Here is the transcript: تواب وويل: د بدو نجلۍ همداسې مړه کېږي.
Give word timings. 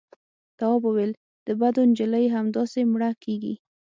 تواب 0.57 0.81
وويل: 0.85 1.11
د 1.47 1.49
بدو 1.61 1.81
نجلۍ 1.89 2.25
همداسې 2.35 2.79
مړه 2.91 3.11
کېږي. 3.23 3.53